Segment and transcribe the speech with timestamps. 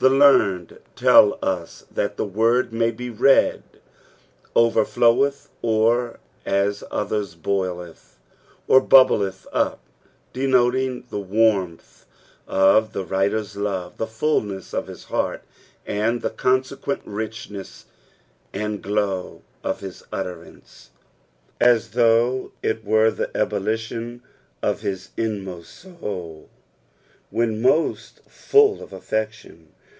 [0.00, 3.64] The learned tell ua that the word may be read
[4.54, 7.96] orerfloweth, or as others, boiletb
[8.68, 9.80] or bubbleth up,
[10.32, 12.06] denoting the warmth
[12.46, 15.42] of Iho writer's love, the fulness of his heart,
[15.84, 17.86] and the consequent ricbneas
[18.52, 20.90] and glow of his utterance,
[21.60, 24.22] as though it were the ebullition
[24.62, 26.48] of his inmost soul,
[27.30, 29.72] when most full of affection.